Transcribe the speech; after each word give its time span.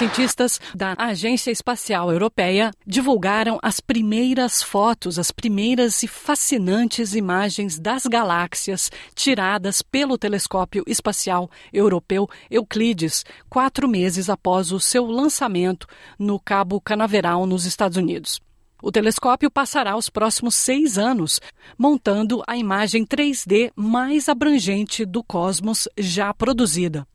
Cientistas 0.00 0.58
da 0.74 0.94
Agência 0.96 1.50
Espacial 1.50 2.10
Europeia 2.10 2.70
divulgaram 2.86 3.58
as 3.62 3.80
primeiras 3.80 4.62
fotos, 4.62 5.18
as 5.18 5.30
primeiras 5.30 6.02
e 6.02 6.08
fascinantes 6.08 7.14
imagens 7.14 7.78
das 7.78 8.06
galáxias 8.06 8.90
tiradas 9.14 9.82
pelo 9.82 10.16
telescópio 10.16 10.82
espacial 10.86 11.50
europeu 11.70 12.26
Euclides, 12.50 13.26
quatro 13.50 13.86
meses 13.86 14.30
após 14.30 14.72
o 14.72 14.80
seu 14.80 15.04
lançamento 15.04 15.86
no 16.18 16.40
Cabo 16.40 16.80
Canaveral, 16.80 17.44
nos 17.44 17.66
Estados 17.66 17.98
Unidos. 17.98 18.40
O 18.82 18.90
telescópio 18.90 19.50
passará 19.50 19.96
os 19.96 20.08
próximos 20.08 20.54
seis 20.54 20.96
anos 20.96 21.40
montando 21.78 22.42
a 22.46 22.56
imagem 22.56 23.04
3D 23.04 23.70
mais 23.76 24.28
abrangente 24.28 25.04
do 25.04 25.22
cosmos 25.22 25.86
já 25.98 26.32
produzida. 26.32 27.06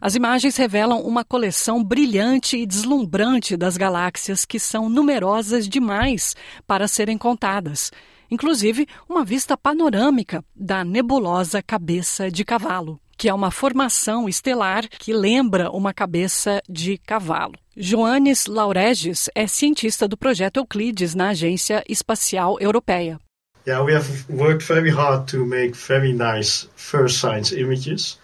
As 0.00 0.14
imagens 0.14 0.56
revelam 0.56 1.00
uma 1.02 1.24
coleção 1.24 1.82
brilhante 1.82 2.56
e 2.56 2.66
deslumbrante 2.66 3.56
das 3.56 3.76
galáxias 3.76 4.44
que 4.44 4.58
são 4.58 4.88
numerosas 4.88 5.68
demais 5.68 6.34
para 6.66 6.88
serem 6.88 7.18
contadas, 7.18 7.90
inclusive 8.30 8.86
uma 9.08 9.24
vista 9.24 9.56
panorâmica 9.56 10.44
da 10.54 10.84
nebulosa 10.84 11.62
Cabeça 11.62 12.30
de 12.30 12.44
Cavalo, 12.44 13.00
que 13.18 13.28
é 13.28 13.34
uma 13.34 13.50
formação 13.50 14.28
estelar 14.28 14.88
que 14.88 15.12
lembra 15.12 15.70
uma 15.70 15.92
cabeça 15.92 16.62
de 16.68 16.96
cavalo. 16.98 17.54
Joanes 17.76 18.46
Lauregis 18.46 19.28
é 19.34 19.46
cientista 19.46 20.06
do 20.06 20.16
projeto 20.16 20.58
Euclides 20.58 21.14
na 21.16 21.30
Agência 21.30 21.82
Espacial 21.88 22.56
Europeia. 22.60 23.18
Yeah, 23.66 23.84
we 23.84 23.92
have 23.92 24.08
worked 24.30 24.66
very 24.66 24.90
hard 24.90 25.26
to 25.32 25.44
make 25.44 25.76
very 25.76 26.12
nice 26.12 26.68
first 26.76 27.18
science 27.18 27.52
images. 27.52 28.18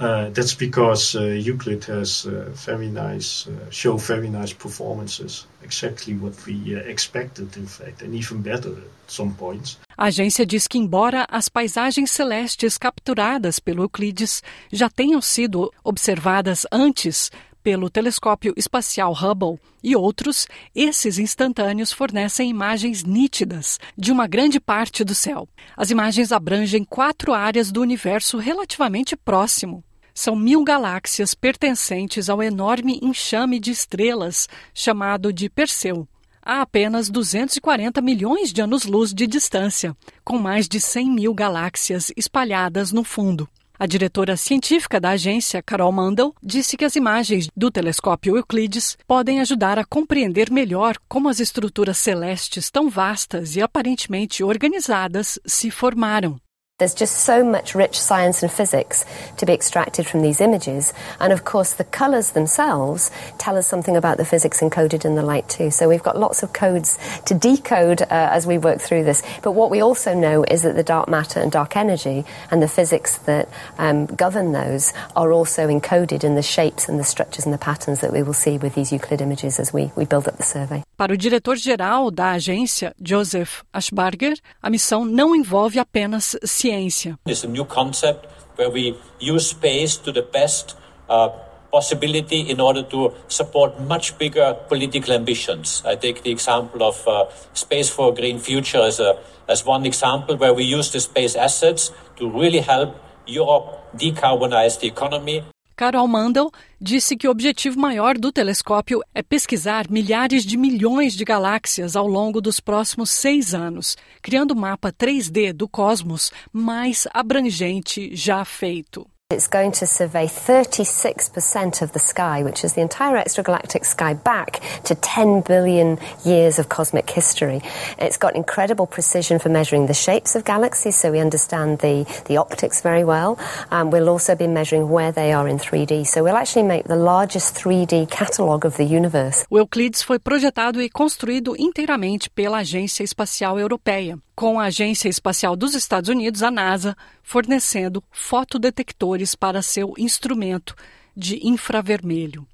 Uh, 0.00 0.28
that's 0.30 0.54
because 0.54 1.14
uh, 1.14 1.22
Euclid 1.22 1.84
has 1.84 2.26
uh, 2.26 2.50
very 2.52 2.88
nice, 2.88 3.48
show 3.70 3.96
very 3.96 4.28
nice 4.28 4.52
performances. 4.52 5.46
Exactly 5.62 6.14
what 6.14 6.34
we 6.46 6.74
expected, 6.74 7.56
in 7.56 7.66
fact, 7.66 8.02
and 8.02 8.14
even 8.14 8.42
better 8.42 8.70
at 8.70 9.10
some 9.10 9.32
points. 9.34 9.78
A 9.96 10.06
agência 10.06 10.44
diz 10.44 10.66
que, 10.66 10.78
embora 10.78 11.26
as 11.30 11.48
paisagens 11.48 12.10
celestes 12.10 12.76
capturadas 12.76 13.60
pelo 13.60 13.84
Euclides 13.84 14.42
já 14.72 14.90
tenham 14.90 15.22
sido 15.22 15.72
observadas 15.84 16.66
antes 16.72 17.30
pelo 17.64 17.88
telescópio 17.88 18.52
espacial 18.58 19.14
Hubble 19.14 19.58
e 19.82 19.96
outros, 19.96 20.46
esses 20.74 21.18
instantâneos 21.18 21.90
fornecem 21.90 22.50
imagens 22.50 23.02
nítidas 23.02 23.80
de 23.96 24.12
uma 24.12 24.26
grande 24.26 24.60
parte 24.60 25.02
do 25.02 25.14
céu. 25.14 25.48
As 25.74 25.90
imagens 25.90 26.30
abrangem 26.30 26.84
quatro 26.84 27.32
áreas 27.32 27.72
do 27.72 27.80
universo 27.80 28.36
relativamente 28.36 29.16
próximo. 29.16 29.82
São 30.14 30.36
mil 30.36 30.62
galáxias 30.62 31.34
pertencentes 31.34 32.28
ao 32.28 32.42
enorme 32.42 33.00
enxame 33.02 33.58
de 33.58 33.70
estrelas 33.70 34.46
chamado 34.74 35.32
de 35.32 35.48
Perseu 35.48 36.06
a 36.46 36.60
apenas 36.60 37.08
240 37.08 38.02
milhões 38.02 38.52
de 38.52 38.60
anos-luz 38.60 39.14
de 39.14 39.26
distância, 39.26 39.96
com 40.22 40.38
mais 40.38 40.68
de 40.68 40.78
100 40.78 41.10
mil 41.10 41.32
galáxias 41.32 42.12
espalhadas 42.14 42.92
no 42.92 43.02
fundo. 43.02 43.48
A 43.76 43.86
diretora 43.86 44.36
científica 44.36 45.00
da 45.00 45.10
agência, 45.10 45.60
Carol 45.60 45.90
Mandel, 45.90 46.32
disse 46.40 46.76
que 46.76 46.84
as 46.84 46.94
imagens 46.94 47.48
do 47.56 47.70
telescópio 47.72 48.36
Euclides 48.36 48.96
podem 49.06 49.40
ajudar 49.40 49.78
a 49.80 49.84
compreender 49.84 50.50
melhor 50.50 50.96
como 51.08 51.28
as 51.28 51.40
estruturas 51.40 51.98
celestes 51.98 52.70
tão 52.70 52.88
vastas 52.88 53.56
e 53.56 53.62
aparentemente 53.62 54.44
organizadas 54.44 55.40
se 55.44 55.72
formaram. 55.72 56.40
There's 56.80 56.92
just 56.92 57.18
so 57.18 57.44
much 57.44 57.76
rich 57.76 57.96
science 58.00 58.42
and 58.42 58.50
physics 58.50 59.04
to 59.36 59.46
be 59.46 59.52
extracted 59.52 60.08
from 60.08 60.22
these 60.22 60.40
images. 60.40 60.92
And 61.20 61.32
of 61.32 61.44
course, 61.44 61.74
the 61.74 61.84
colours 61.84 62.32
themselves 62.32 63.12
tell 63.38 63.56
us 63.56 63.68
something 63.68 63.96
about 63.96 64.16
the 64.16 64.24
physics 64.24 64.60
encoded 64.60 65.04
in 65.04 65.14
the 65.14 65.22
light, 65.22 65.48
too. 65.48 65.70
So 65.70 65.88
we've 65.88 66.02
got 66.02 66.18
lots 66.18 66.42
of 66.42 66.52
codes 66.52 66.98
to 67.26 67.34
decode 67.34 68.02
uh, 68.02 68.06
as 68.10 68.44
we 68.44 68.58
work 68.58 68.80
through 68.80 69.04
this. 69.04 69.22
But 69.44 69.52
what 69.52 69.70
we 69.70 69.82
also 69.82 70.14
know 70.14 70.42
is 70.42 70.62
that 70.62 70.74
the 70.74 70.82
dark 70.82 71.08
matter 71.08 71.38
and 71.38 71.52
dark 71.52 71.76
energy 71.76 72.24
and 72.50 72.60
the 72.60 72.66
physics 72.66 73.18
that 73.18 73.48
um, 73.78 74.06
govern 74.06 74.50
those 74.50 74.92
are 75.14 75.30
also 75.30 75.68
encoded 75.68 76.24
in 76.24 76.34
the 76.34 76.42
shapes 76.42 76.88
and 76.88 76.98
the 76.98 77.04
structures 77.04 77.44
and 77.44 77.54
the 77.54 77.58
patterns 77.58 78.00
that 78.00 78.12
we 78.12 78.24
will 78.24 78.32
see 78.32 78.58
with 78.58 78.74
these 78.74 78.90
Euclid 78.90 79.20
images 79.20 79.60
as 79.60 79.72
we, 79.72 79.92
we 79.94 80.06
build 80.06 80.26
up 80.26 80.38
the 80.38 80.42
survey. 80.42 80.82
Para 80.96 81.12
o 81.12 81.16
diretor-geral 81.16 82.10
da 82.10 82.32
agência, 82.32 82.94
Joseph 83.00 83.62
Ashbarger, 83.72 84.36
a 84.60 84.70
missão 84.70 85.04
não 85.04 85.36
envolve 85.36 85.78
apenas 85.78 86.36
ciência. 86.64 87.18
It's 87.26 87.44
a 87.44 87.48
new 87.48 87.64
concept 87.64 88.26
where 88.56 88.70
we 88.70 88.96
use 89.20 89.48
space 89.48 89.96
to 89.98 90.12
the 90.12 90.22
best 90.22 90.76
uh, 91.08 91.28
possibility 91.70 92.40
in 92.48 92.60
order 92.60 92.82
to 92.82 93.12
support 93.28 93.80
much 93.80 94.16
bigger 94.16 94.54
political 94.68 95.12
ambitions. 95.12 95.82
I 95.84 95.96
take 95.96 96.22
the 96.22 96.30
example 96.30 96.82
of 96.82 96.96
uh, 97.06 97.26
Space 97.52 97.90
for 97.90 98.12
a 98.12 98.14
Green 98.14 98.38
Future 98.38 98.80
as, 98.80 99.00
a, 99.00 99.18
as 99.48 99.66
one 99.66 99.84
example 99.84 100.36
where 100.36 100.54
we 100.54 100.64
use 100.64 100.92
the 100.92 101.00
space 101.00 101.34
assets 101.34 101.90
to 102.16 102.30
really 102.30 102.60
help 102.60 102.94
Europe 103.26 103.66
decarbonize 103.96 104.78
the 104.80 104.86
economy 104.86 105.42
Carol 105.76 106.06
Mandel 106.06 106.50
disse 106.80 107.16
que 107.16 107.26
o 107.26 107.30
objetivo 107.30 107.78
maior 107.78 108.16
do 108.16 108.30
telescópio 108.30 109.00
é 109.14 109.22
pesquisar 109.22 109.90
milhares 109.90 110.44
de 110.44 110.56
milhões 110.56 111.14
de 111.14 111.24
galáxias 111.24 111.96
ao 111.96 112.06
longo 112.06 112.40
dos 112.40 112.60
próximos 112.60 113.10
seis 113.10 113.54
anos, 113.54 113.96
criando 114.22 114.52
o 114.52 114.56
mapa 114.56 114.92
3D 114.92 115.52
do 115.52 115.68
cosmos 115.68 116.30
mais 116.52 117.08
abrangente 117.12 118.14
já 118.14 118.44
feito. 118.44 119.06
It's 119.34 119.48
going 119.48 119.72
to 119.72 119.86
survey 119.86 120.26
36% 120.26 121.82
of 121.82 121.90
the 121.90 121.98
sky, 121.98 122.44
which 122.44 122.62
is 122.62 122.74
the 122.74 122.82
entire 122.82 123.16
extragalactic 123.16 123.84
sky, 123.84 124.14
back 124.14 124.60
to 124.84 124.94
10 124.94 125.40
billion 125.40 125.98
years 126.24 126.60
of 126.60 126.68
cosmic 126.68 127.10
history. 127.10 127.60
It's 127.98 128.16
got 128.16 128.36
incredible 128.36 128.86
precision 128.86 129.40
for 129.40 129.48
measuring 129.48 129.86
the 129.86 129.92
shapes 129.92 130.36
of 130.36 130.44
galaxies, 130.44 130.94
so 130.94 131.10
we 131.10 131.18
understand 131.18 131.80
the, 131.80 132.06
the 132.26 132.36
optics 132.36 132.80
very 132.80 133.02
well. 133.02 133.36
Um, 133.72 133.90
we'll 133.90 134.08
also 134.08 134.36
be 134.36 134.46
measuring 134.46 134.88
where 134.88 135.10
they 135.10 135.32
are 135.32 135.48
in 135.48 135.58
3D, 135.58 136.06
so 136.06 136.22
we'll 136.22 136.36
actually 136.36 136.68
make 136.68 136.84
the 136.84 136.94
largest 136.94 137.56
3D 137.56 138.08
catalogue 138.08 138.64
of 138.64 138.76
the 138.76 138.84
universe. 138.84 139.44
O 139.50 139.58
Euclides 139.58 140.00
foi 140.00 140.20
projetado 140.20 140.80
e 140.80 140.88
construído 140.88 141.56
inteiramente 141.58 142.30
pela 142.30 142.58
Agência 142.58 143.02
Espacial 143.02 143.58
Europeia 143.58 144.16
com 144.34 144.58
a 144.58 144.64
Agência 144.64 145.08
Espacial 145.08 145.54
dos 145.54 145.74
Estados 145.74 146.08
Unidos, 146.08 146.42
a 146.42 146.50
NASA, 146.50 146.96
fornecendo 147.22 148.02
fotodetectores 148.10 149.23
para 149.32 149.62
seu 149.62 149.94
instrumento 149.96 150.74
de 151.16 151.46
infravermelho. 151.46 152.44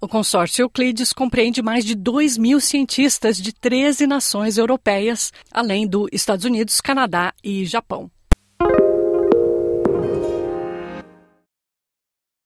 O 0.00 0.08
consórcio 0.08 0.62
Euclides 0.62 1.12
compreende 1.12 1.60
mais 1.60 1.84
de 1.84 1.94
2 1.94 2.38
mil 2.38 2.58
cientistas 2.60 3.36
de 3.36 3.52
13 3.52 4.06
nações 4.06 4.56
europeias, 4.56 5.32
além 5.50 5.86
dos 5.86 6.08
Estados 6.12 6.46
Unidos, 6.46 6.80
Canadá 6.80 7.34
e 7.44 7.66
Japão. 7.66 8.10